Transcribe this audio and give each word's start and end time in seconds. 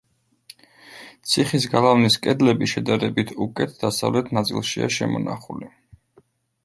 ციხის 1.31 1.67
გალავნის 1.73 2.17
კედლები 2.23 2.69
შედარებით 2.73 3.35
უკეთ 3.47 3.77
დასავლეთ 3.85 4.33
ნაწილშია 4.39 4.93
შემონახული. 4.97 5.71